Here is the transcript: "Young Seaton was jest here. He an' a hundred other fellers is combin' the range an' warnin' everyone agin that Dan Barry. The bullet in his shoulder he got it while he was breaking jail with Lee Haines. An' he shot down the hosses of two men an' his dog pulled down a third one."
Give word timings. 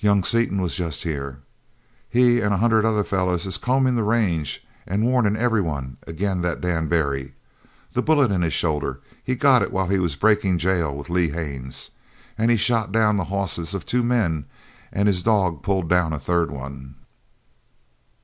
"Young 0.00 0.24
Seaton 0.24 0.60
was 0.60 0.74
jest 0.74 1.04
here. 1.04 1.38
He 2.10 2.42
an' 2.42 2.50
a 2.52 2.56
hundred 2.56 2.84
other 2.84 3.04
fellers 3.04 3.46
is 3.46 3.56
combin' 3.56 3.94
the 3.94 4.02
range 4.02 4.66
an' 4.84 5.04
warnin' 5.04 5.36
everyone 5.36 5.96
agin 6.08 6.40
that 6.40 6.60
Dan 6.60 6.88
Barry. 6.88 7.34
The 7.92 8.02
bullet 8.02 8.32
in 8.32 8.42
his 8.42 8.52
shoulder 8.52 8.98
he 9.22 9.36
got 9.36 9.62
it 9.62 9.70
while 9.70 9.86
he 9.90 10.00
was 10.00 10.16
breaking 10.16 10.58
jail 10.58 10.92
with 10.92 11.08
Lee 11.08 11.28
Haines. 11.28 11.92
An' 12.36 12.48
he 12.50 12.56
shot 12.56 12.90
down 12.90 13.16
the 13.16 13.26
hosses 13.30 13.74
of 13.74 13.86
two 13.86 14.02
men 14.02 14.46
an' 14.92 15.06
his 15.06 15.22
dog 15.22 15.62
pulled 15.62 15.88
down 15.88 16.12
a 16.12 16.18
third 16.18 16.50
one." 16.50 16.96